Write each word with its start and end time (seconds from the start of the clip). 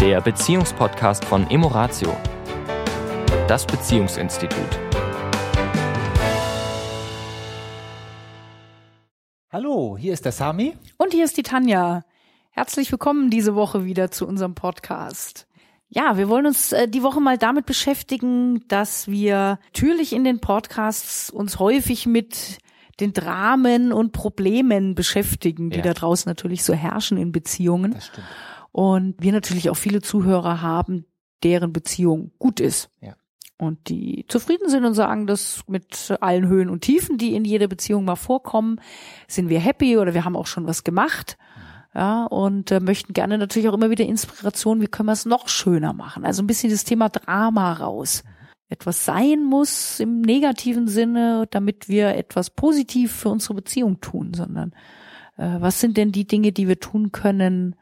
der 0.00 0.20
Beziehungspodcast 0.22 1.24
von 1.26 1.48
Emoratio, 1.50 2.16
das 3.48 3.66
Beziehungsinstitut. 3.66 4.78
Hallo, 9.52 9.96
hier 9.98 10.12
ist 10.12 10.24
der 10.24 10.32
Sami. 10.32 10.76
Und 10.96 11.12
hier 11.12 11.24
ist 11.24 11.36
die 11.36 11.42
Tanja. 11.42 12.04
Herzlich 12.50 12.90
willkommen 12.92 13.30
diese 13.30 13.54
Woche 13.54 13.84
wieder 13.84 14.10
zu 14.10 14.26
unserem 14.26 14.54
Podcast. 14.54 15.46
Ja, 15.88 16.16
wir 16.16 16.28
wollen 16.28 16.46
uns 16.46 16.72
äh, 16.72 16.88
die 16.88 17.02
Woche 17.02 17.20
mal 17.20 17.36
damit 17.36 17.66
beschäftigen, 17.66 18.66
dass 18.68 19.08
wir 19.08 19.58
natürlich 19.66 20.12
in 20.12 20.24
den 20.24 20.40
Podcasts 20.40 21.30
uns 21.30 21.58
häufig 21.58 22.06
mit 22.06 22.58
den 23.00 23.12
Dramen 23.12 23.92
und 23.92 24.12
Problemen 24.12 24.94
beschäftigen, 24.94 25.70
die 25.70 25.78
Ja. 25.78 25.82
da 25.82 25.94
draußen 25.94 26.30
natürlich 26.30 26.62
so 26.62 26.74
herrschen 26.74 27.18
in 27.18 27.32
Beziehungen. 27.32 27.92
Das 27.94 28.06
stimmt. 28.06 28.26
Und 28.72 29.16
wir 29.18 29.32
natürlich 29.32 29.70
auch 29.70 29.76
viele 29.76 30.00
Zuhörer 30.00 30.62
haben, 30.62 31.06
deren 31.42 31.72
Beziehung 31.72 32.32
gut 32.38 32.60
ist. 32.60 32.90
Ja. 33.00 33.14
Und 33.58 33.90
die 33.90 34.24
zufrieden 34.28 34.70
sind 34.70 34.84
und 34.86 34.94
sagen, 34.94 35.26
dass 35.26 35.62
mit 35.66 36.16
allen 36.20 36.48
Höhen 36.48 36.70
und 36.70 36.80
Tiefen, 36.80 37.18
die 37.18 37.34
in 37.34 37.44
jeder 37.44 37.68
Beziehung 37.68 38.06
mal 38.06 38.16
vorkommen, 38.16 38.80
sind 39.28 39.50
wir 39.50 39.60
happy 39.60 39.98
oder 39.98 40.14
wir 40.14 40.24
haben 40.24 40.36
auch 40.36 40.46
schon 40.46 40.66
was 40.66 40.82
gemacht. 40.82 41.36
Ja, 41.94 42.24
und 42.24 42.70
äh, 42.70 42.80
möchten 42.80 43.12
gerne 43.12 43.36
natürlich 43.36 43.68
auch 43.68 43.74
immer 43.74 43.90
wieder 43.90 44.04
Inspiration, 44.04 44.80
wie 44.80 44.86
können 44.86 45.08
wir 45.08 45.12
es 45.12 45.26
noch 45.26 45.48
schöner 45.48 45.92
machen? 45.92 46.24
Also 46.24 46.42
ein 46.42 46.46
bisschen 46.46 46.70
das 46.70 46.84
Thema 46.84 47.08
Drama 47.08 47.72
raus. 47.72 48.22
Etwas 48.68 49.04
sein 49.04 49.42
muss 49.42 49.98
im 49.98 50.20
negativen 50.20 50.86
Sinne, 50.86 51.46
damit 51.50 51.88
wir 51.88 52.14
etwas 52.14 52.50
positiv 52.50 53.12
für 53.12 53.28
unsere 53.28 53.54
Beziehung 53.54 54.00
tun, 54.00 54.32
sondern 54.32 54.72
äh, 55.36 55.56
was 55.58 55.80
sind 55.80 55.96
denn 55.96 56.12
die 56.12 56.26
Dinge, 56.26 56.52
die 56.52 56.68
wir 56.68 56.78
tun 56.78 57.10
können, 57.10 57.74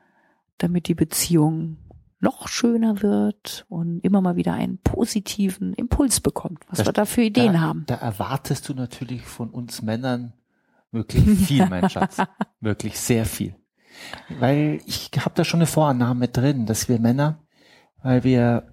damit 0.58 0.88
die 0.88 0.94
Beziehung 0.94 1.76
noch 2.20 2.48
schöner 2.48 3.00
wird 3.02 3.64
und 3.68 4.00
immer 4.00 4.20
mal 4.20 4.34
wieder 4.36 4.52
einen 4.54 4.78
positiven 4.78 5.72
Impuls 5.74 6.20
bekommt, 6.20 6.64
was 6.68 6.78
Das- 6.78 6.86
wir 6.88 6.92
da 6.92 7.04
für 7.04 7.22
Ideen 7.22 7.52
da, 7.54 7.60
haben. 7.60 7.84
Da 7.86 7.94
erwartest 7.94 8.68
du 8.68 8.74
natürlich 8.74 9.22
von 9.22 9.50
uns 9.50 9.82
Männern 9.82 10.32
wirklich 10.90 11.24
viel, 11.24 11.66
mein 11.66 11.88
Schatz. 11.90 12.16
Wirklich 12.60 12.98
sehr 12.98 13.24
viel. 13.24 13.54
Weil 14.38 14.80
ich 14.86 15.10
habe 15.18 15.32
da 15.34 15.44
schon 15.44 15.60
eine 15.60 15.66
Vorannahme 15.66 16.28
drin, 16.28 16.66
dass 16.66 16.88
wir 16.88 16.98
Männer, 16.98 17.40
weil 18.02 18.24
wir 18.24 18.72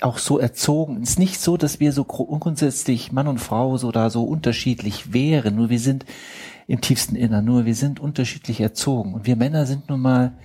auch 0.00 0.18
so 0.18 0.38
erzogen, 0.38 1.00
es 1.02 1.10
ist 1.10 1.18
nicht 1.18 1.40
so, 1.40 1.56
dass 1.56 1.78
wir 1.78 1.92
so 1.92 2.04
gru- 2.04 2.38
grundsätzlich 2.38 3.12
Mann 3.12 3.28
und 3.28 3.38
Frau 3.38 3.76
so 3.78 3.92
da 3.92 4.10
so 4.10 4.24
unterschiedlich 4.24 5.12
wären, 5.12 5.54
nur 5.56 5.70
wir 5.70 5.78
sind 5.78 6.04
im 6.66 6.80
tiefsten 6.80 7.14
Innern, 7.16 7.44
nur 7.44 7.64
wir 7.64 7.74
sind 7.74 8.00
unterschiedlich 8.00 8.60
erzogen 8.60 9.14
und 9.14 9.26
wir 9.26 9.36
Männer 9.36 9.64
sind 9.66 9.88
nun 9.88 10.00
mal 10.00 10.36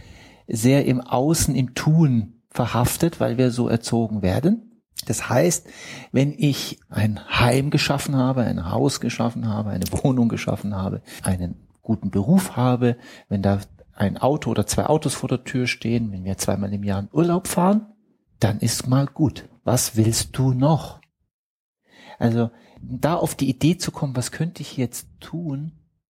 sehr 0.47 0.85
im 0.85 1.01
Außen, 1.01 1.55
im 1.55 1.75
Tun 1.75 2.41
verhaftet, 2.49 3.19
weil 3.19 3.37
wir 3.37 3.51
so 3.51 3.67
erzogen 3.67 4.21
werden. 4.21 4.81
Das 5.05 5.29
heißt, 5.29 5.67
wenn 6.11 6.33
ich 6.37 6.79
ein 6.89 7.19
Heim 7.29 7.69
geschaffen 7.69 8.15
habe, 8.15 8.41
ein 8.41 8.71
Haus 8.71 8.99
geschaffen 8.99 9.47
habe, 9.47 9.69
eine 9.69 9.85
Wohnung 9.91 10.27
geschaffen 10.27 10.75
habe, 10.75 11.01
einen 11.21 11.67
guten 11.81 12.09
Beruf 12.09 12.55
habe, 12.55 12.97
wenn 13.29 13.41
da 13.41 13.59
ein 13.93 14.17
Auto 14.17 14.51
oder 14.51 14.67
zwei 14.67 14.85
Autos 14.87 15.13
vor 15.13 15.29
der 15.29 15.43
Tür 15.43 15.67
stehen, 15.67 16.11
wenn 16.11 16.23
wir 16.23 16.37
zweimal 16.37 16.73
im 16.73 16.83
Jahr 16.83 16.99
in 16.99 17.09
Urlaub 17.11 17.47
fahren, 17.47 17.87
dann 18.39 18.59
ist 18.59 18.87
mal 18.87 19.07
gut. 19.07 19.47
Was 19.63 19.95
willst 19.95 20.37
du 20.37 20.53
noch? 20.53 20.99
Also 22.19 22.51
da 22.81 23.15
auf 23.15 23.35
die 23.35 23.49
Idee 23.49 23.77
zu 23.77 23.91
kommen, 23.91 24.15
was 24.15 24.31
könnte 24.31 24.61
ich 24.61 24.77
jetzt 24.77 25.07
tun? 25.19 25.73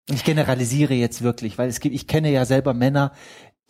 Ich 0.10 0.24
generalisiere 0.24 0.94
jetzt 0.94 1.22
wirklich, 1.22 1.58
weil 1.58 1.70
es 1.70 1.80
gibt, 1.80 1.96
ich 1.96 2.08
kenne 2.08 2.32
ja 2.32 2.46
selber 2.46 2.74
Männer, 2.74 3.14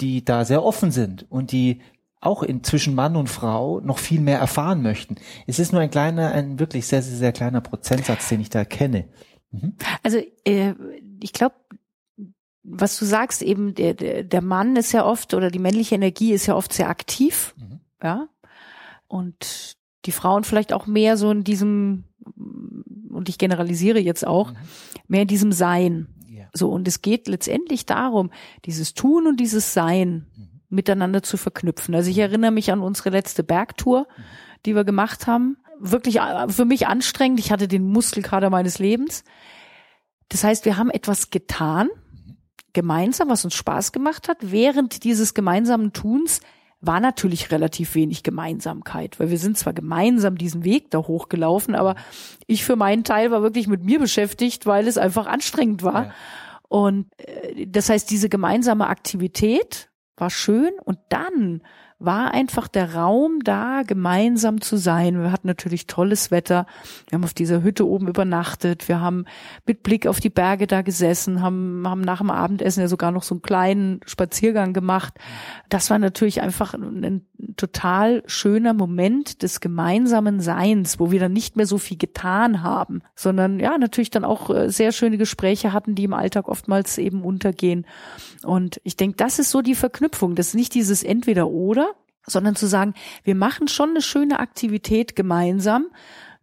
die 0.02 0.25
da 0.25 0.45
sehr 0.45 0.63
offen 0.63 0.91
sind 0.91 1.25
und 1.30 1.52
die 1.52 1.81
auch 2.19 2.41
in 2.41 2.63
zwischen 2.63 2.95
Mann 2.95 3.16
und 3.16 3.27
Frau 3.30 3.80
noch 3.81 3.99
viel 3.99 4.22
mehr 4.22 4.39
erfahren 4.39 4.81
möchten. 4.81 5.16
Es 5.45 5.59
ist 5.59 5.73
nur 5.73 5.81
ein 5.81 5.91
kleiner, 5.91 6.31
ein 6.31 6.58
wirklich 6.58 6.88
sehr, 6.88 7.02
sehr, 7.02 7.17
sehr 7.17 7.33
kleiner 7.33 7.59
Prozentsatz, 7.61 8.30
den 8.30 8.39
ich 8.39 8.49
da 8.49 8.64
kenne. 8.64 9.09
Mhm. 9.52 9.73
Also 10.04 10.20
äh, 10.45 10.73
ich 11.21 11.33
glaube, 11.33 11.55
was 12.64 12.98
du 12.98 13.04
sagst, 13.04 13.42
eben 13.42 13.76
der, 13.76 14.23
der, 14.23 14.42
Mann 14.42 14.77
ist 14.77 14.93
ja 14.93 15.05
oft 15.05 15.33
oder 15.33 15.52
die 15.52 15.59
männliche 15.59 15.95
Energie 15.95 16.31
ist 16.31 16.45
ja 16.45 16.55
oft 16.55 16.71
sehr 16.71 16.89
aktiv, 16.89 17.54
Mhm. 17.58 17.80
ja. 18.02 18.27
Und 19.08 19.75
die 20.05 20.11
Frauen 20.11 20.43
vielleicht 20.43 20.73
auch 20.73 20.87
mehr 20.87 21.17
so 21.17 21.30
in 21.30 21.43
diesem, 21.43 22.05
und 23.10 23.27
ich 23.30 23.37
generalisiere 23.37 23.99
jetzt 23.99 24.25
auch, 24.25 24.52
Mhm. 24.52 24.58
mehr 25.08 25.21
in 25.23 25.27
diesem 25.27 25.52
Sein. 25.52 26.08
So, 26.53 26.69
und 26.69 26.87
es 26.87 27.02
geht 27.02 27.27
letztendlich 27.27 27.86
darum, 27.86 28.30
dieses 28.65 28.93
Tun 28.93 29.27
und 29.27 29.39
dieses 29.39 29.73
Sein 29.73 30.27
Mhm. 30.37 30.61
miteinander 30.69 31.23
zu 31.23 31.37
verknüpfen. 31.37 31.95
Also 31.95 32.09
ich 32.09 32.17
erinnere 32.19 32.52
mich 32.52 32.71
an 32.71 32.81
unsere 32.81 33.09
letzte 33.09 33.43
Bergtour, 33.43 34.08
die 34.65 34.75
wir 34.75 34.83
gemacht 34.83 35.27
haben. 35.27 35.58
Wirklich 35.80 36.17
äh, 36.19 36.47
für 36.49 36.65
mich 36.65 36.87
anstrengend. 36.87 37.39
Ich 37.39 37.52
hatte 37.52 37.67
den 37.67 37.87
Muskelkater 37.89 38.49
meines 38.49 38.80
Lebens. 38.80 39.23
Das 40.30 40.43
heißt, 40.43 40.65
wir 40.65 40.77
haben 40.77 40.89
etwas 40.89 41.30
getan, 41.30 41.89
gemeinsam, 42.73 43.30
was 43.30 43.45
uns 43.45 43.53
Spaß 43.55 43.92
gemacht 43.92 44.27
hat. 44.27 44.37
Während 44.42 45.03
dieses 45.03 45.33
gemeinsamen 45.33 45.93
Tuns 45.93 46.39
war 46.86 46.99
natürlich 46.99 47.49
relativ 47.49 47.95
wenig 47.95 48.23
Gemeinsamkeit, 48.23 49.17
weil 49.20 49.30
wir 49.30 49.38
sind 49.38 49.58
zwar 49.58 49.71
gemeinsam 49.71 50.38
diesen 50.38 50.66
Weg 50.66 50.92
da 50.92 50.99
hochgelaufen, 50.99 51.76
aber 51.76 51.95
ich 52.45 52.66
für 52.66 52.76
meinen 52.76 53.05
Teil 53.05 53.32
war 53.32 53.42
wirklich 53.42 53.67
mit 53.67 53.83
mir 53.83 53.99
beschäftigt, 53.99 54.66
weil 54.66 54.88
es 54.88 54.98
einfach 54.98 55.26
anstrengend 55.26 55.82
war. 55.83 56.05
Ja. 56.05 56.14
Und 56.67 57.08
äh, 57.17 57.67
das 57.67 57.89
heißt, 57.89 58.11
diese 58.11 58.27
gemeinsame 58.27 58.88
Aktivität 58.88 59.89
war 60.17 60.30
schön 60.30 60.72
und 60.83 60.99
dann 61.08 61.61
war 62.05 62.33
einfach 62.33 62.67
der 62.67 62.95
Raum 62.95 63.39
da, 63.43 63.83
gemeinsam 63.86 64.61
zu 64.61 64.77
sein. 64.77 65.21
Wir 65.21 65.31
hatten 65.31 65.47
natürlich 65.47 65.87
tolles 65.87 66.31
Wetter. 66.31 66.65
Wir 67.09 67.17
haben 67.17 67.23
auf 67.23 67.33
dieser 67.33 67.64
Hütte 67.64 67.87
oben 67.87 68.08
übernachtet. 68.08 68.87
Wir 68.87 68.99
haben 68.99 69.25
mit 69.65 69.83
Blick 69.83 70.08
auf 70.08 70.19
die 70.19 70.30
Berge 70.30 70.67
da 70.67 70.81
gesessen, 70.81 71.42
haben, 71.42 71.83
haben 71.87 72.02
nach 72.02 72.19
dem 72.19 72.30
Abendessen 72.30 72.81
ja 72.81 72.87
sogar 72.87 73.11
noch 73.11 73.23
so 73.23 73.36
einen 73.36 73.42
kleinen 73.42 74.02
Spaziergang 74.05 74.73
gemacht. 74.73 75.13
Das 75.69 75.89
war 75.89 75.99
natürlich 75.99 76.42
einfach 76.42 76.73
ein, 76.73 77.03
ein 77.03 77.27
total 77.55 78.23
schöner 78.25 78.73
Moment 78.73 79.42
des 79.42 79.59
gemeinsamen 79.59 80.39
Seins, 80.39 80.99
wo 80.99 81.11
wir 81.11 81.19
dann 81.19 81.33
nicht 81.33 81.55
mehr 81.55 81.65
so 81.65 81.77
viel 81.77 81.97
getan 81.97 82.63
haben, 82.63 83.02
sondern 83.15 83.59
ja, 83.59 83.77
natürlich 83.77 84.09
dann 84.09 84.25
auch 84.25 84.49
äh, 84.49 84.69
sehr 84.69 84.92
schöne 84.92 85.17
Gespräche 85.17 85.73
hatten, 85.73 85.95
die 85.95 86.05
im 86.05 86.13
Alltag 86.13 86.47
oftmals 86.47 86.97
eben 86.97 87.23
untergehen. 87.23 87.86
Und 88.43 88.81
ich 88.83 88.97
denke, 88.97 89.17
das 89.17 89.39
ist 89.39 89.52
so 89.52 89.61
die 89.61 89.75
Verknüpfung. 89.75 90.36
Das 90.36 90.47
ist 90.47 90.55
nicht 90.55 90.73
dieses 90.73 91.03
Entweder-Oder, 91.03 91.92
sondern 92.26 92.56
zu 92.56 92.67
sagen, 92.67 92.94
wir 93.23 93.36
machen 93.36 93.67
schon 93.67 93.92
eine 93.92 94.02
schöne 94.02 94.39
Aktivität 94.39 95.16
gemeinsam, 95.16 95.88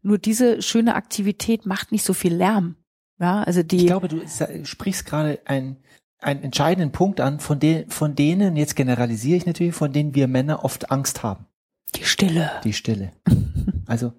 nur 0.03 0.19
diese 0.19 0.63
schöne 0.63 0.95
Aktivität 0.95 1.67
macht 1.67 1.93
nicht 1.93 2.05
so 2.05 2.15
viel 2.15 2.35
Lärm. 2.35 2.77
Ja, 3.19 3.43
also 3.43 3.63
die. 3.63 3.79
Ich 3.79 3.87
glaube, 3.87 4.09
du 4.09 4.23
sprichst 4.65 5.05
gerade 5.05 5.41
einen, 5.45 5.77
einen 6.21 6.43
entscheidenden 6.43 6.91
Punkt 6.91 7.21
an, 7.21 7.39
von, 7.39 7.61
de 7.61 7.85
von 7.89 8.15
denen, 8.15 8.57
jetzt 8.57 8.77
generalisiere 8.77 9.37
ich 9.37 9.47
natürlich, 9.47 9.75
von 9.75 9.93
denen 9.93 10.15
wir 10.15 10.27
Männer 10.27 10.65
oft 10.65 10.91
Angst 10.91 11.23
haben. 11.23 11.47
die 11.95 12.05
Stille. 12.05 12.51
Die 12.65 12.73
Stille. 12.73 13.13
Also 13.87 14.13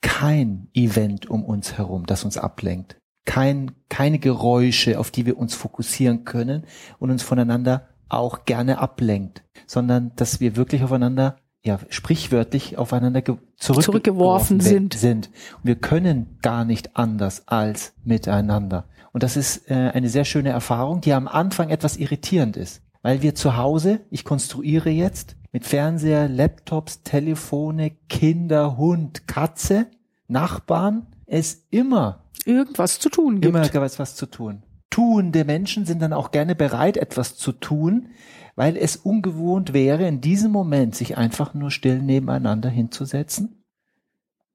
kein 0.00 0.68
Event 0.72 1.28
um 1.28 1.44
uns 1.44 1.76
herum, 1.76 2.06
das 2.06 2.24
uns 2.24 2.38
ablenkt. 2.38 2.96
Kein, 3.26 3.72
keine 3.90 4.18
Geräusche, 4.18 4.98
auf 4.98 5.10
die 5.10 5.26
wir 5.26 5.36
uns 5.36 5.54
fokussieren 5.54 6.24
können 6.24 6.64
und 6.98 7.10
uns 7.10 7.22
voneinander 7.22 7.88
auch 8.08 8.44
gerne 8.44 8.78
ablenkt, 8.78 9.42
sondern 9.66 10.12
dass 10.16 10.40
wir 10.40 10.56
wirklich 10.56 10.82
aufeinander, 10.82 11.36
ja, 11.62 11.78
sprichwörtlich 11.90 12.78
aufeinander 12.78 13.22
zurück 13.24 13.82
Zurückgeworfen 13.82 14.60
sind. 14.60 14.94
sind. 14.94 15.30
Und 15.58 15.64
wir 15.64 15.76
können 15.76 16.38
gar 16.42 16.64
nicht 16.64 16.96
anders 16.96 17.46
als 17.46 17.94
miteinander. 18.04 18.84
Und 19.12 19.22
das 19.22 19.36
ist 19.36 19.70
äh, 19.70 19.74
eine 19.74 20.08
sehr 20.08 20.24
schöne 20.24 20.50
Erfahrung, 20.50 21.00
die 21.00 21.12
am 21.12 21.28
Anfang 21.28 21.70
etwas 21.70 21.96
irritierend 21.96 22.56
ist. 22.56 22.82
Weil 23.02 23.22
wir 23.22 23.34
zu 23.34 23.56
Hause, 23.56 24.00
ich 24.10 24.24
konstruiere 24.24 24.90
jetzt, 24.90 25.36
mit 25.52 25.64
Fernseher, 25.64 26.28
Laptops, 26.28 27.02
Telefone, 27.02 27.92
Kinder, 28.08 28.76
Hund, 28.76 29.26
Katze, 29.26 29.86
Nachbarn, 30.26 31.06
es 31.26 31.66
immer, 31.70 32.24
Irgendwas 32.44 32.98
zu 32.98 33.08
tun 33.08 33.40
gibt. 33.40 33.54
immer 33.54 33.82
was, 33.82 33.98
was 33.98 34.14
zu 34.14 34.26
tun. 34.26 34.62
Tuende 34.98 35.44
Menschen 35.44 35.86
sind 35.86 36.02
dann 36.02 36.12
auch 36.12 36.32
gerne 36.32 36.56
bereit, 36.56 36.96
etwas 36.96 37.36
zu 37.36 37.52
tun, 37.52 38.08
weil 38.56 38.76
es 38.76 38.96
ungewohnt 38.96 39.72
wäre, 39.72 40.08
in 40.08 40.20
diesem 40.20 40.50
Moment 40.50 40.96
sich 40.96 41.16
einfach 41.16 41.54
nur 41.54 41.70
still 41.70 42.02
nebeneinander 42.02 42.68
hinzusetzen 42.68 43.62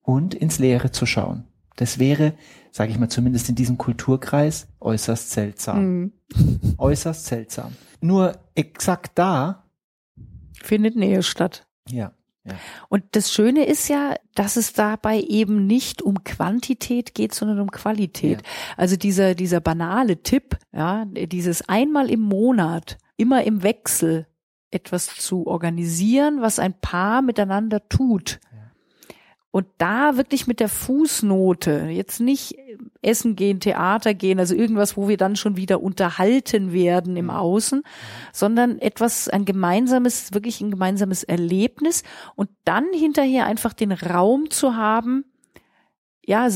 und 0.01 0.33
ins 0.33 0.59
Leere 0.59 0.91
zu 0.91 1.05
schauen. 1.05 1.45
Das 1.77 1.97
wäre, 1.97 2.33
sage 2.71 2.91
ich 2.91 2.99
mal, 2.99 3.07
zumindest 3.07 3.47
in 3.47 3.55
diesem 3.55 3.77
Kulturkreis 3.77 4.67
äußerst 4.81 5.31
seltsam. 5.31 5.85
Mhm. 5.85 6.11
Äußerst 6.77 7.25
seltsam. 7.25 7.71
Nur 8.01 8.37
exakt 8.53 9.13
da, 9.15 9.63
Findet 10.61 10.97
Nähe 10.97 11.23
statt. 11.23 11.67
ja, 11.87 12.11
ja. 12.45 12.55
Und 12.89 13.03
das 13.11 13.31
Schöne 13.31 13.65
ist 13.65 13.87
ja, 13.87 14.15
dass 14.35 14.57
es 14.57 14.73
dabei 14.73 15.21
eben 15.21 15.65
nicht 15.65 16.01
um 16.01 16.23
Quantität 16.23 17.13
geht, 17.13 17.33
sondern 17.33 17.59
um 17.59 17.71
Qualität. 17.71 18.41
Ja. 18.41 18.47
Also 18.75 18.97
dieser, 18.97 19.33
dieser 19.35 19.61
banale 19.61 20.21
Tipp, 20.23 20.57
ja, 20.73 21.05
dieses 21.05 21.67
einmal 21.69 22.09
im 22.09 22.21
Monat, 22.21 22.97
immer 23.15 23.43
im 23.43 23.63
Wechsel 23.63 24.27
etwas 24.71 25.15
zu 25.15 25.47
organisieren, 25.47 26.41
was 26.41 26.59
ein 26.59 26.73
Paar 26.73 27.21
miteinander 27.21 27.87
tut. 27.87 28.39
Und 29.53 29.67
da 29.77 30.17
wirklich 30.17 30.47
mit 30.47 30.59
der 30.59 30.67
Fußnote, 30.67 31.89
jetzt 31.91 32.19
nicht 32.19 32.55
essen 33.03 33.35
gehen, 33.35 33.59
Theater 33.59 34.15
gehen, 34.15 34.39
also 34.39 34.55
irgendwas, 34.55 34.97
wo 34.97 35.07
wir 35.07 35.15
dann 35.15 35.35
schon 35.35 35.57
wieder 35.57 35.79
unterhalten 35.83 36.73
werden 36.73 37.15
im 37.17 37.29
Außen, 37.29 37.83
sondern 38.31 38.79
etwas, 38.79 39.29
ein 39.29 39.45
gemeinsames, 39.45 40.33
wirklich 40.33 40.59
ein 40.59 40.71
gemeinsames 40.71 41.23
Erlebnis 41.23 42.01
und 42.33 42.49
dann 42.65 42.85
hinterher 42.93 43.45
einfach 43.45 43.73
den 43.73 43.91
Raum 43.91 44.49
zu 44.49 44.75
haben, 44.75 45.23
ja, 46.25 46.49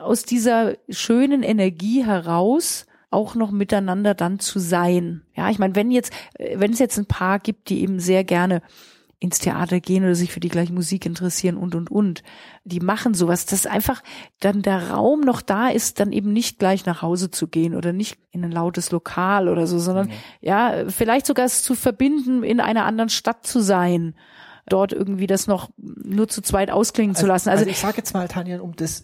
aus 0.00 0.22
dieser 0.22 0.78
schönen 0.88 1.42
Energie 1.42 2.02
heraus 2.02 2.86
auch 3.10 3.34
noch 3.34 3.50
miteinander 3.50 4.14
dann 4.14 4.38
zu 4.38 4.58
sein. 4.58 5.20
Ja, 5.36 5.50
ich 5.50 5.58
meine, 5.58 5.74
wenn 5.74 5.90
jetzt, 5.90 6.14
wenn 6.38 6.72
es 6.72 6.78
jetzt 6.78 6.96
ein 6.96 7.04
Paar 7.04 7.40
gibt, 7.40 7.68
die 7.68 7.82
eben 7.82 8.00
sehr 8.00 8.24
gerne 8.24 8.62
ins 9.20 9.38
Theater 9.38 9.80
gehen 9.80 10.02
oder 10.02 10.14
sich 10.14 10.32
für 10.32 10.40
die 10.40 10.48
gleiche 10.48 10.72
Musik 10.72 11.04
interessieren 11.04 11.56
und, 11.56 11.74
und, 11.74 11.90
und. 11.90 12.22
Die 12.64 12.80
machen 12.80 13.12
sowas, 13.12 13.44
dass 13.44 13.66
einfach 13.66 14.02
dann 14.40 14.62
der 14.62 14.90
Raum 14.90 15.20
noch 15.20 15.42
da 15.42 15.68
ist, 15.68 16.00
dann 16.00 16.10
eben 16.10 16.32
nicht 16.32 16.58
gleich 16.58 16.86
nach 16.86 17.02
Hause 17.02 17.30
zu 17.30 17.46
gehen 17.46 17.74
oder 17.74 17.92
nicht 17.92 18.18
in 18.30 18.42
ein 18.44 18.50
lautes 18.50 18.90
Lokal 18.90 19.48
oder 19.48 19.66
so, 19.66 19.78
sondern 19.78 20.08
mhm. 20.08 20.12
ja, 20.40 20.84
vielleicht 20.88 21.26
sogar 21.26 21.44
es 21.44 21.62
zu 21.62 21.74
verbinden, 21.74 22.42
in 22.42 22.60
einer 22.60 22.86
anderen 22.86 23.10
Stadt 23.10 23.46
zu 23.46 23.60
sein 23.60 24.14
dort 24.68 24.92
irgendwie 24.92 25.26
das 25.26 25.46
noch 25.46 25.70
nur 25.76 26.28
zu 26.28 26.42
zweit 26.42 26.70
ausklingen 26.70 27.16
also, 27.16 27.22
zu 27.22 27.26
lassen. 27.26 27.48
Also, 27.48 27.62
also 27.62 27.70
ich 27.70 27.78
sage 27.78 27.96
jetzt 27.98 28.14
mal, 28.14 28.28
Tanja, 28.28 28.60
um 28.60 28.74
das 28.76 29.02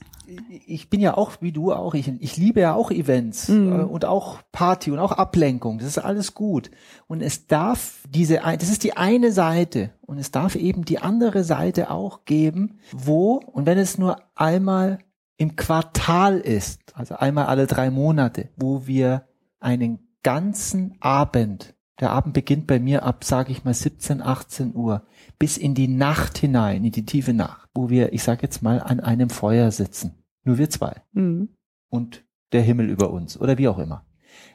ich 0.66 0.90
bin 0.90 1.00
ja 1.00 1.16
auch 1.16 1.32
wie 1.40 1.52
du 1.52 1.72
auch, 1.72 1.94
ich, 1.94 2.08
ich 2.20 2.36
liebe 2.36 2.60
ja 2.60 2.74
auch 2.74 2.90
Events 2.90 3.48
mhm. 3.48 3.72
äh, 3.72 3.82
und 3.84 4.04
auch 4.04 4.40
Party 4.52 4.90
und 4.90 4.98
auch 4.98 5.12
Ablenkung. 5.12 5.78
Das 5.78 5.88
ist 5.88 5.98
alles 5.98 6.34
gut. 6.34 6.70
Und 7.06 7.22
es 7.22 7.46
darf 7.46 8.02
diese, 8.08 8.40
das 8.44 8.68
ist 8.68 8.84
die 8.84 8.96
eine 8.96 9.32
Seite 9.32 9.90
und 10.02 10.18
es 10.18 10.30
darf 10.30 10.56
eben 10.56 10.84
die 10.84 10.98
andere 10.98 11.44
Seite 11.44 11.90
auch 11.90 12.24
geben, 12.24 12.78
wo, 12.92 13.34
und 13.34 13.66
wenn 13.66 13.78
es 13.78 13.98
nur 13.98 14.16
einmal 14.34 14.98
im 15.36 15.56
Quartal 15.56 16.38
ist, 16.38 16.80
also 16.94 17.16
einmal 17.16 17.46
alle 17.46 17.66
drei 17.66 17.90
Monate, 17.90 18.48
wo 18.56 18.86
wir 18.86 19.26
einen 19.60 20.00
ganzen 20.22 20.96
Abend, 21.00 21.75
der 22.00 22.10
Abend 22.10 22.34
beginnt 22.34 22.66
bei 22.66 22.78
mir 22.78 23.04
ab, 23.04 23.24
sage 23.24 23.52
ich 23.52 23.64
mal, 23.64 23.74
17, 23.74 24.20
18 24.20 24.74
Uhr, 24.74 25.06
bis 25.38 25.56
in 25.56 25.74
die 25.74 25.88
Nacht 25.88 26.38
hinein, 26.38 26.84
in 26.84 26.92
die 26.92 27.06
tiefe 27.06 27.32
Nacht, 27.32 27.68
wo 27.74 27.88
wir, 27.88 28.12
ich 28.12 28.22
sage 28.22 28.42
jetzt 28.42 28.62
mal, 28.62 28.80
an 28.80 29.00
einem 29.00 29.30
Feuer 29.30 29.70
sitzen. 29.70 30.14
Nur 30.44 30.58
wir 30.58 30.70
zwei. 30.70 31.02
Mhm. 31.12 31.48
Und 31.88 32.24
der 32.52 32.62
Himmel 32.62 32.90
über 32.90 33.10
uns 33.10 33.38
oder 33.38 33.58
wie 33.58 33.68
auch 33.68 33.78
immer. 33.78 34.04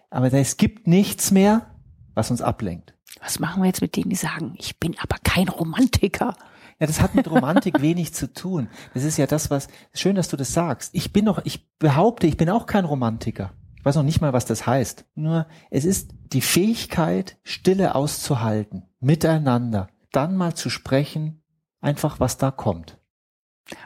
Aber 0.09 0.31
es 0.31 0.57
gibt 0.57 0.87
nichts 0.87 1.31
mehr, 1.31 1.75
was 2.13 2.31
uns 2.31 2.41
ablenkt. 2.41 2.93
Was 3.21 3.39
machen 3.39 3.63
wir 3.63 3.67
jetzt 3.67 3.81
mit 3.81 3.95
denen, 3.95 4.09
die 4.09 4.15
sagen, 4.15 4.53
ich 4.57 4.79
bin 4.79 4.95
aber 4.99 5.17
kein 5.23 5.47
Romantiker? 5.47 6.35
Ja, 6.79 6.87
das 6.87 7.01
hat 7.01 7.15
mit 7.15 7.29
Romantik 7.29 7.81
wenig 7.81 8.13
zu 8.13 8.31
tun. 8.33 8.69
Das 8.93 9.03
ist 9.03 9.17
ja 9.17 9.27
das, 9.27 9.49
was, 9.49 9.67
schön, 9.93 10.15
dass 10.15 10.29
du 10.29 10.37
das 10.37 10.53
sagst. 10.53 10.93
Ich 10.93 11.13
bin 11.13 11.25
noch, 11.25 11.43
ich 11.45 11.69
behaupte, 11.77 12.27
ich 12.27 12.37
bin 12.37 12.49
auch 12.49 12.65
kein 12.65 12.85
Romantiker. 12.85 13.53
Ich 13.81 13.85
weiß 13.85 13.95
noch 13.95 14.03
nicht 14.03 14.21
mal, 14.21 14.31
was 14.31 14.45
das 14.45 14.67
heißt. 14.67 15.05
Nur, 15.15 15.47
es 15.71 15.85
ist 15.85 16.13
die 16.33 16.41
Fähigkeit, 16.41 17.39
Stille 17.41 17.95
auszuhalten, 17.95 18.83
miteinander, 18.99 19.87
dann 20.11 20.37
mal 20.37 20.53
zu 20.53 20.69
sprechen, 20.69 21.41
einfach 21.79 22.19
was 22.19 22.37
da 22.37 22.51
kommt. 22.51 22.99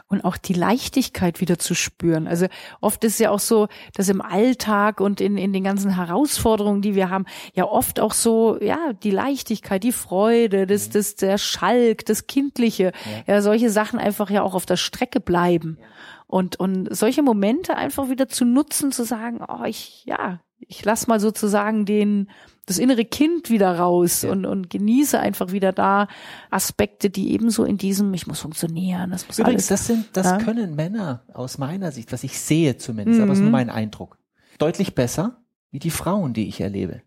Und 0.07 0.25
auch 0.25 0.35
die 0.35 0.53
Leichtigkeit 0.53 1.39
wieder 1.39 1.59
zu 1.59 1.75
spüren. 1.75 2.27
Also 2.27 2.47
oft 2.81 3.05
ist 3.05 3.21
ja 3.21 3.29
auch 3.29 3.39
so, 3.39 3.69
dass 3.93 4.09
im 4.09 4.19
Alltag 4.19 4.99
und 4.99 5.21
in, 5.21 5.37
in 5.37 5.53
den 5.53 5.63
ganzen 5.63 5.95
Herausforderungen, 5.95 6.81
die 6.81 6.95
wir 6.95 7.09
haben, 7.09 7.25
ja 7.53 7.63
oft 7.63 8.01
auch 8.01 8.13
so, 8.13 8.61
ja, 8.61 8.91
die 8.91 9.11
Leichtigkeit, 9.11 9.81
die 9.81 9.93
Freude, 9.93 10.67
das, 10.67 10.89
mhm. 10.89 10.91
das, 10.91 11.15
der 11.15 11.37
Schalk, 11.37 12.05
das 12.05 12.27
Kindliche, 12.27 12.91
ja. 13.27 13.35
ja, 13.35 13.41
solche 13.41 13.69
Sachen 13.69 13.97
einfach 13.97 14.29
ja 14.29 14.41
auch 14.41 14.55
auf 14.55 14.65
der 14.65 14.77
Strecke 14.77 15.21
bleiben. 15.21 15.77
Und, 16.27 16.59
und 16.59 16.93
solche 16.95 17.21
Momente 17.21 17.75
einfach 17.75 18.09
wieder 18.09 18.27
zu 18.27 18.45
nutzen, 18.45 18.91
zu 18.91 19.03
sagen, 19.03 19.41
oh, 19.47 19.63
ich, 19.65 20.05
ja, 20.05 20.41
ich 20.59 20.83
lass 20.83 21.07
mal 21.07 21.19
sozusagen 21.19 21.85
den, 21.85 22.29
das 22.65 22.79
innere 22.79 23.05
Kind 23.05 23.49
wieder 23.49 23.77
raus 23.77 24.23
ja. 24.23 24.31
und, 24.31 24.45
und 24.45 24.69
genieße 24.69 25.19
einfach 25.19 25.51
wieder 25.51 25.71
da 25.71 26.07
Aspekte, 26.49 27.09
die 27.09 27.31
ebenso 27.31 27.63
in 27.63 27.77
diesem, 27.77 28.13
ich 28.13 28.27
muss 28.27 28.39
funktionieren, 28.39 29.11
das 29.11 29.27
muss 29.27 29.39
Übrigens, 29.39 29.69
alles, 29.69 29.81
das 29.81 29.87
sind, 29.87 30.07
das 30.13 30.25
ja? 30.25 30.37
können 30.37 30.75
Männer 30.75 31.23
aus 31.33 31.57
meiner 31.57 31.91
Sicht, 31.91 32.11
was 32.11 32.23
ich 32.23 32.39
sehe 32.39 32.77
zumindest, 32.77 33.19
mhm. 33.19 33.23
aber 33.23 33.33
es 33.33 33.37
ist 33.37 33.43
nur 33.43 33.49
mhm. 33.49 33.53
mein 33.53 33.69
Eindruck, 33.69 34.17
deutlich 34.57 34.95
besser 34.95 35.41
wie 35.71 35.79
die 35.79 35.91
Frauen, 35.91 36.33
die 36.33 36.47
ich 36.47 36.61
erlebe. 36.61 37.01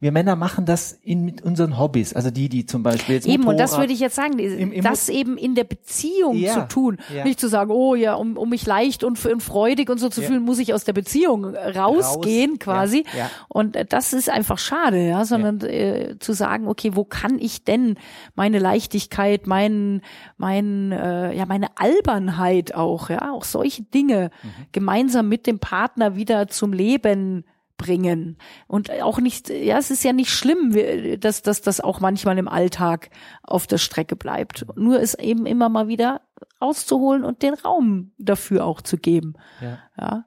Wir 0.00 0.12
Männer 0.12 0.36
machen 0.36 0.64
das 0.64 0.92
in 0.92 1.24
mit 1.24 1.42
unseren 1.42 1.78
Hobbys, 1.78 2.14
also 2.14 2.30
die, 2.30 2.48
die 2.48 2.66
zum 2.66 2.82
Beispiel 2.82 3.16
jetzt 3.16 3.26
eben 3.26 3.44
Motorrad, 3.44 3.54
und 3.54 3.60
das 3.60 3.78
würde 3.78 3.92
ich 3.92 4.00
jetzt 4.00 4.16
sagen, 4.16 4.38
im, 4.38 4.72
im 4.72 4.84
das 4.84 5.08
eben 5.08 5.36
in 5.36 5.54
der 5.54 5.64
Beziehung 5.64 6.36
ja, 6.36 6.54
zu 6.54 6.68
tun, 6.68 6.98
ja. 7.14 7.24
nicht 7.24 7.40
zu 7.40 7.48
sagen, 7.48 7.70
oh 7.70 7.94
ja, 7.94 8.14
um, 8.14 8.36
um 8.36 8.48
mich 8.48 8.66
leicht 8.66 9.04
und, 9.04 9.24
und 9.24 9.42
freudig 9.42 9.90
und 9.90 9.98
so 9.98 10.08
zu 10.08 10.22
ja. 10.22 10.28
fühlen, 10.28 10.42
muss 10.42 10.58
ich 10.58 10.74
aus 10.74 10.84
der 10.84 10.92
Beziehung 10.92 11.44
rausgehen 11.44 12.52
Raus. 12.52 12.58
quasi. 12.60 13.04
Und 13.48 13.76
äh, 13.76 13.84
das 13.84 14.12
ist 14.12 14.30
einfach 14.30 14.58
schade, 14.58 15.06
ja, 15.06 15.24
sondern 15.24 15.60
äh, 15.60 16.16
zu 16.18 16.32
sagen, 16.32 16.68
okay, 16.68 16.92
wo 16.94 17.04
kann 17.04 17.38
ich 17.38 17.64
denn 17.64 17.96
meine 18.34 18.58
Leichtigkeit, 18.58 19.46
mein, 19.46 20.02
mein, 20.36 20.92
äh, 20.92 21.34
ja, 21.34 21.46
meine 21.46 21.68
Albernheit 21.76 22.74
auch, 22.74 23.10
ja, 23.10 23.32
auch 23.32 23.44
solche 23.44 23.82
Dinge 23.82 24.30
mhm. 24.42 24.66
gemeinsam 24.72 25.28
mit 25.28 25.46
dem 25.46 25.58
Partner 25.58 26.16
wieder 26.16 26.48
zum 26.48 26.72
Leben 26.72 27.44
bringen. 27.78 28.36
Und 28.66 28.90
auch 29.00 29.18
nicht, 29.18 29.48
ja, 29.48 29.78
es 29.78 29.90
ist 29.90 30.04
ja 30.04 30.12
nicht 30.12 30.30
schlimm, 30.30 30.76
dass, 31.20 31.40
dass 31.40 31.62
das 31.62 31.80
auch 31.80 32.00
manchmal 32.00 32.36
im 32.36 32.48
Alltag 32.48 33.08
auf 33.42 33.66
der 33.66 33.78
Strecke 33.78 34.16
bleibt. 34.16 34.66
Nur 34.76 35.00
es 35.00 35.14
eben 35.14 35.46
immer 35.46 35.70
mal 35.70 35.88
wieder 35.88 36.20
auszuholen 36.60 37.24
und 37.24 37.42
den 37.42 37.54
Raum 37.54 38.12
dafür 38.18 38.66
auch 38.66 38.82
zu 38.82 38.98
geben. 38.98 39.34
Ja. 39.62 39.78
ja. 39.98 40.24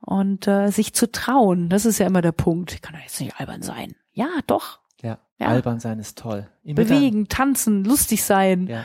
Und 0.00 0.48
äh, 0.48 0.70
sich 0.70 0.94
zu 0.94 1.12
trauen, 1.12 1.68
das 1.68 1.84
ist 1.84 1.98
ja 1.98 2.06
immer 2.06 2.22
der 2.22 2.32
Punkt. 2.32 2.72
Ich 2.72 2.80
kann 2.80 2.94
doch 2.94 3.02
jetzt 3.02 3.20
nicht 3.20 3.38
albern 3.38 3.62
sein. 3.62 3.94
Ja, 4.12 4.28
doch. 4.46 4.80
Ja, 5.02 5.18
ja. 5.38 5.48
albern 5.48 5.80
sein 5.80 5.98
ist 5.98 6.18
toll. 6.18 6.48
Immer 6.64 6.76
Bewegen, 6.76 7.28
tanzen, 7.28 7.84
lustig 7.84 8.24
sein. 8.24 8.66
Ja. 8.66 8.84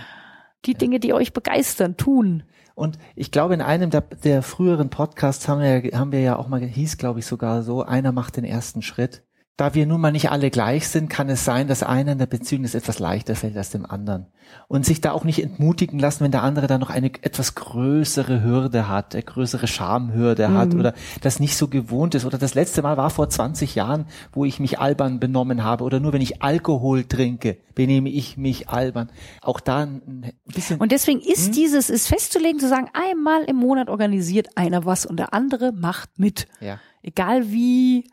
Die. 0.74 0.78
Dinge, 0.80 1.00
die 1.00 1.14
euch 1.14 1.34
begeistern, 1.34 1.98
tun. 1.98 2.44
Und 2.76 3.00
ich 3.16 3.32
glaube, 3.32 3.56
in 3.56 3.62
einem 3.62 3.90
der, 3.90 4.02
der 4.02 4.44
früheren 4.44 4.90
Podcasts 4.90 5.48
haben 5.48 5.62
wir, 5.62 5.98
haben 5.98 6.12
wir 6.12 6.22
ja 6.22 6.36
auch 6.36 6.48
mal, 6.48 6.62
hieß 6.62 6.98
glaube 6.98 7.20
ich 7.20 7.26
sogar 7.26 7.64
so, 7.64 7.82
einer 7.82 8.12
macht 8.12 8.38
den 8.38 8.44
ersten 8.44 8.82
Schritt 8.82 9.24
da 9.58 9.74
wir 9.74 9.88
nun 9.88 10.00
mal 10.00 10.12
nicht 10.12 10.30
alle 10.30 10.52
gleich 10.52 10.88
sind, 10.88 11.10
kann 11.10 11.30
es 11.30 11.44
sein, 11.44 11.68
dass 11.68 11.82
einer 11.82 12.12
in 12.12 12.20
der 12.20 12.28
Beziehung 12.28 12.64
es 12.64 12.76
etwas 12.76 13.00
leichter 13.00 13.36
fällt 13.36 13.58
als 13.58 13.72
dem 13.72 13.88
anderen. 13.88 14.28
Und 14.68 14.86
sich 14.86 15.02
da 15.02 15.12
auch 15.12 15.24
nicht 15.24 15.42
entmutigen 15.42 15.98
lassen, 15.98 16.24
wenn 16.24 16.32
der 16.32 16.44
andere 16.44 16.68
da 16.68 16.78
noch 16.78 16.92
eine 16.92 17.08
etwas 17.08 17.56
größere 17.56 18.44
Hürde 18.44 18.88
hat, 18.88 19.16
eine 19.16 19.24
größere 19.24 19.66
Schamhürde 19.66 20.48
mhm. 20.48 20.54
hat 20.54 20.76
oder 20.76 20.94
das 21.22 21.40
nicht 21.40 21.58
so 21.58 21.68
gewohnt 21.70 22.14
ist. 22.14 22.24
Oder 22.24 22.38
das 22.38 22.54
letzte 22.54 22.84
Mal 22.84 22.98
war 22.98 23.10
vor 23.10 23.30
20 23.30 23.74
Jahren, 23.74 24.06
wo 24.32 24.46
ich 24.46 24.60
mich 24.60 24.78
albern 24.78 25.20
benommen 25.20 25.64
habe. 25.64 25.84
Oder 25.84 26.00
nur 26.00 26.14
wenn 26.14 26.22
ich 26.22 26.44
Alkohol 26.44 27.06
trinke, 27.06 27.58
benehme 27.74 28.10
ich 28.10 28.38
mich 28.38 28.70
albern. 28.70 29.10
Auch 29.42 29.60
da 29.60 29.80
ein 29.80 30.34
bisschen. 30.46 30.80
Und 30.80 30.92
deswegen 30.92 31.20
ist 31.20 31.48
hm? 31.48 31.54
dieses, 31.54 31.90
ist 31.90 32.08
festzulegen, 32.08 32.60
zu 32.60 32.70
sagen, 32.70 32.90
einmal 32.94 33.44
im 33.46 33.56
Monat 33.56 33.90
organisiert 33.90 34.50
einer 34.56 34.86
was 34.86 35.08
und 35.08 35.18
der 35.18 35.34
andere 35.34 35.72
macht 35.72 36.20
mit. 36.20 36.48
Ja. 36.62 36.80
Egal 37.02 37.52
wie, 37.52 38.08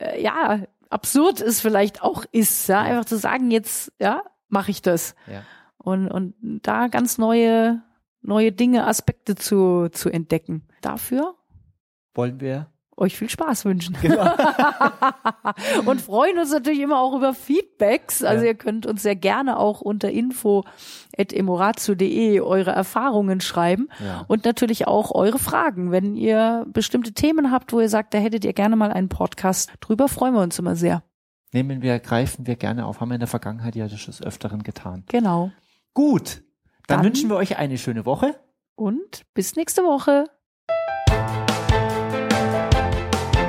äh, 0.00 0.20
ja, 0.20 0.60
absurd 0.90 1.40
es 1.40 1.60
vielleicht 1.60 2.02
auch 2.02 2.24
ist, 2.32 2.68
ja, 2.68 2.80
einfach 2.82 3.06
zu 3.06 3.16
sagen, 3.16 3.50
jetzt, 3.50 3.92
ja, 3.98 4.22
mache 4.48 4.70
ich 4.70 4.82
das. 4.82 5.14
Ja. 5.26 5.42
Und, 5.78 6.08
und 6.08 6.34
da 6.62 6.88
ganz 6.88 7.16
neue, 7.16 7.82
neue 8.20 8.52
Dinge, 8.52 8.86
Aspekte 8.86 9.34
zu, 9.34 9.88
zu 9.90 10.10
entdecken. 10.10 10.68
Dafür 10.82 11.34
wollen 12.14 12.40
wir 12.40 12.70
euch 13.00 13.16
viel 13.16 13.30
Spaß 13.30 13.64
wünschen. 13.64 13.96
Genau. 14.00 14.24
und 15.86 16.00
freuen 16.00 16.38
uns 16.38 16.52
natürlich 16.52 16.78
immer 16.80 17.00
auch 17.00 17.16
über 17.16 17.34
Feedbacks. 17.34 18.22
Also 18.22 18.44
ja. 18.44 18.50
ihr 18.50 18.56
könnt 18.56 18.86
uns 18.86 19.02
sehr 19.02 19.16
gerne 19.16 19.58
auch 19.58 19.80
unter 19.80 20.08
info.emoratio.de 20.10 22.40
eure 22.40 22.70
Erfahrungen 22.70 23.40
schreiben 23.40 23.88
ja. 24.04 24.24
und 24.28 24.44
natürlich 24.44 24.86
auch 24.86 25.10
eure 25.12 25.38
Fragen. 25.38 25.90
Wenn 25.90 26.14
ihr 26.16 26.66
bestimmte 26.68 27.12
Themen 27.12 27.50
habt, 27.50 27.72
wo 27.72 27.80
ihr 27.80 27.88
sagt, 27.88 28.12
da 28.14 28.18
hättet 28.18 28.44
ihr 28.44 28.52
gerne 28.52 28.76
mal 28.76 28.92
einen 28.92 29.08
Podcast 29.08 29.72
drüber, 29.80 30.08
freuen 30.08 30.34
wir 30.34 30.42
uns 30.42 30.58
immer 30.58 30.76
sehr. 30.76 31.02
Nehmen 31.52 31.82
wir, 31.82 31.98
greifen 31.98 32.46
wir 32.46 32.54
gerne 32.56 32.86
auf. 32.86 33.00
Haben 33.00 33.08
wir 33.08 33.14
in 33.14 33.20
der 33.20 33.28
Vergangenheit 33.28 33.74
ja 33.74 33.88
das 33.88 34.04
des 34.04 34.22
Öfteren 34.22 34.62
getan. 34.62 35.04
Genau. 35.08 35.50
Gut. 35.94 36.42
Dann, 36.86 36.98
Dann 36.98 37.06
wünschen 37.06 37.28
wir 37.28 37.36
euch 37.36 37.58
eine 37.58 37.78
schöne 37.78 38.06
Woche. 38.06 38.38
Und 38.76 39.24
bis 39.34 39.56
nächste 39.56 39.82
Woche. 39.82 40.26